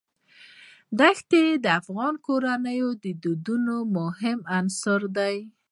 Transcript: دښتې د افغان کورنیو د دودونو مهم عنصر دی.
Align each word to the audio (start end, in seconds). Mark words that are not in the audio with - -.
دښتې 0.99 1.43
د 1.63 1.65
افغان 1.79 2.13
کورنیو 2.25 2.89
د 3.03 3.05
دودونو 3.23 3.75
مهم 3.97 4.39
عنصر 4.57 5.01
دی. 5.17 5.37